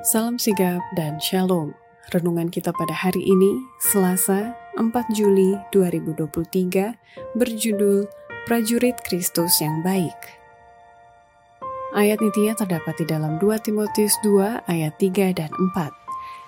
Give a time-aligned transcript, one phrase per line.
[0.00, 1.76] Salam sigap dan shalom.
[2.08, 8.08] Renungan kita pada hari ini, Selasa 4 Juli 2023, berjudul
[8.48, 10.16] Prajurit Kristus yang Baik.
[11.92, 15.92] Ayat intinya terdapat di dalam 2 Timotius 2 ayat 3 dan 4.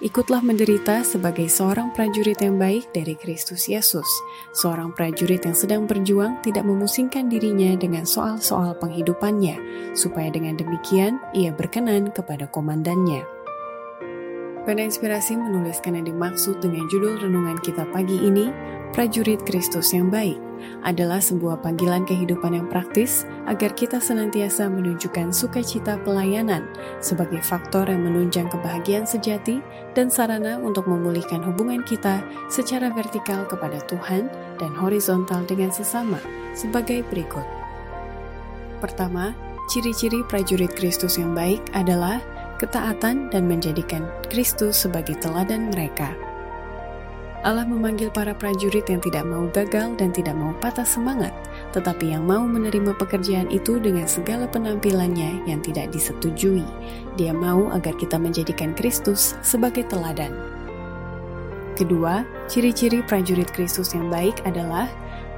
[0.00, 4.08] Ikutlah menderita sebagai seorang prajurit yang baik dari Kristus Yesus,
[4.56, 9.60] seorang prajurit yang sedang berjuang tidak memusingkan dirinya dengan soal-soal penghidupannya,
[9.92, 13.39] supaya dengan demikian ia berkenan kepada komandannya.
[14.60, 18.52] Pada Inspirasi menuliskan yang dimaksud dengan judul renungan kita pagi ini,
[18.92, 20.36] Prajurit Kristus yang Baik,
[20.84, 26.68] adalah sebuah panggilan kehidupan yang praktis agar kita senantiasa menunjukkan sukacita pelayanan
[27.00, 29.64] sebagai faktor yang menunjang kebahagiaan sejati
[29.96, 32.20] dan sarana untuk memulihkan hubungan kita
[32.52, 34.28] secara vertikal kepada Tuhan
[34.60, 36.20] dan horizontal dengan sesama
[36.52, 37.48] sebagai berikut.
[38.84, 39.32] Pertama,
[39.72, 42.20] ciri-ciri prajurit Kristus yang baik adalah
[42.60, 46.12] ketaatan dan menjadikan Kristus sebagai teladan mereka.
[47.40, 51.32] Allah memanggil para prajurit yang tidak mau gagal dan tidak mau patah semangat,
[51.72, 56.60] tetapi yang mau menerima pekerjaan itu dengan segala penampilannya yang tidak disetujui.
[57.16, 60.36] Dia mau agar kita menjadikan Kristus sebagai teladan.
[61.80, 64.84] Kedua, ciri-ciri prajurit Kristus yang baik adalah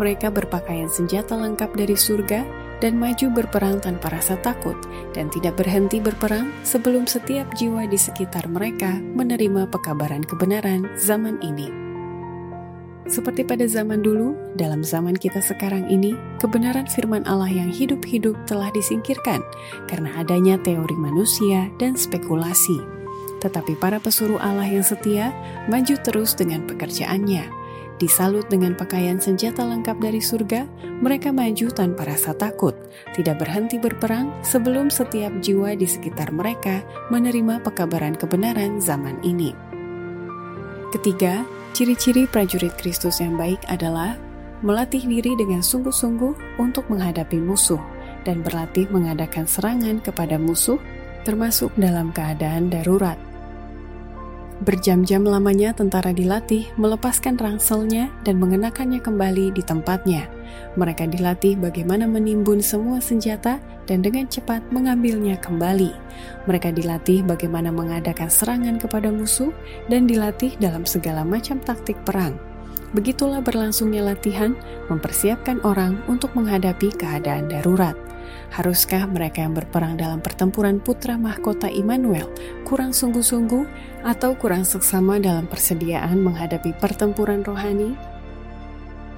[0.00, 2.48] mereka berpakaian senjata lengkap dari surga
[2.80, 4.76] dan maju berperang tanpa rasa takut
[5.12, 11.68] dan tidak berhenti berperang sebelum setiap jiwa di sekitar mereka menerima pekabaran kebenaran zaman ini.
[13.10, 18.70] Seperti pada zaman dulu, dalam zaman kita sekarang ini, kebenaran firman Allah yang hidup-hidup telah
[18.70, 19.42] disingkirkan
[19.90, 22.78] karena adanya teori manusia dan spekulasi.
[23.42, 25.34] Tetapi para pesuruh Allah yang setia
[25.66, 27.59] maju terus dengan pekerjaannya.
[28.00, 30.64] Disalut dengan pakaian senjata lengkap dari surga,
[31.04, 32.72] mereka maju tanpa rasa takut,
[33.12, 36.80] tidak berhenti berperang sebelum setiap jiwa di sekitar mereka
[37.12, 39.52] menerima pekabaran kebenaran zaman ini.
[40.96, 44.18] Ketiga, Ciri-ciri prajurit Kristus yang baik adalah
[44.60, 47.78] melatih diri dengan sungguh-sungguh untuk menghadapi musuh
[48.26, 50.76] dan berlatih mengadakan serangan kepada musuh,
[51.22, 53.16] termasuk dalam keadaan darurat.
[54.60, 60.28] Berjam-jam lamanya tentara dilatih melepaskan rangselnya dan mengenakannya kembali di tempatnya.
[60.76, 63.56] Mereka dilatih bagaimana menimbun semua senjata
[63.88, 65.96] dan dengan cepat mengambilnya kembali.
[66.44, 69.48] Mereka dilatih bagaimana mengadakan serangan kepada musuh
[69.88, 72.49] dan dilatih dalam segala macam taktik perang.
[72.90, 74.58] Begitulah berlangsungnya latihan
[74.90, 77.94] mempersiapkan orang untuk menghadapi keadaan darurat.
[78.50, 82.26] Haruskah mereka yang berperang dalam pertempuran putra mahkota Immanuel
[82.66, 83.62] kurang sungguh-sungguh
[84.02, 87.94] atau kurang seksama dalam persediaan menghadapi pertempuran rohani?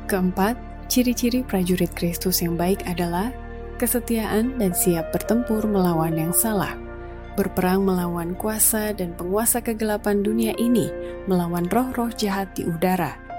[0.05, 0.61] Keempat,
[0.93, 3.32] ciri-ciri prajurit Kristus yang baik adalah
[3.81, 6.77] kesetiaan dan siap bertempur melawan yang salah.
[7.32, 10.93] Berperang melawan kuasa dan penguasa kegelapan dunia ini,
[11.25, 13.31] melawan roh-roh jahat di udara.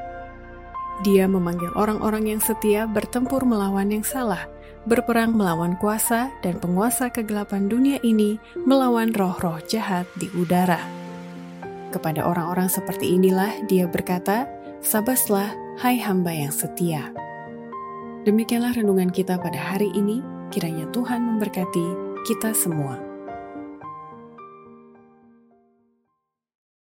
[1.01, 4.45] Dia memanggil orang-orang yang setia bertempur melawan yang salah,
[4.85, 10.77] berperang melawan kuasa dan penguasa kegelapan dunia ini melawan roh-roh jahat di udara.
[11.89, 14.45] Kepada orang-orang seperti inilah dia berkata,
[14.85, 17.09] Sabaslah, hai hamba yang setia.
[18.23, 20.21] Demikianlah renungan kita pada hari ini,
[20.53, 21.85] kiranya Tuhan memberkati
[22.27, 23.12] kita semua.